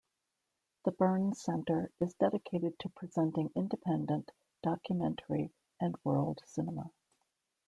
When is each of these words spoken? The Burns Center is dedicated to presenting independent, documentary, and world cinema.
The 0.83 0.93
Burns 0.93 1.39
Center 1.43 1.91
is 1.99 2.15
dedicated 2.15 2.79
to 2.79 2.89
presenting 2.89 3.51
independent, 3.53 4.31
documentary, 4.63 5.51
and 5.79 5.95
world 6.03 6.41
cinema. 6.47 6.89